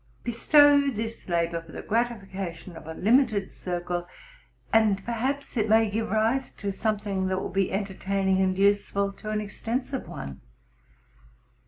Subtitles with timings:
[0.23, 4.07] Bestow this labor for the gratifi cation of a limited circle,
[4.73, 9.29] and perhaps it may give rise to something that will be entertaining and useful to
[9.29, 10.41] an exten sive one.